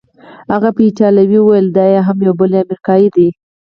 هغه 0.53 0.69
په 0.75 0.81
ایټالوي 0.87 1.37
وویل: 1.41 1.67
دا 1.77 1.85
یې 1.93 1.99
هم 2.07 2.17
یو 2.27 2.33
بل 2.39 2.51
امریکايي 2.63 3.07
دی. 3.15 3.29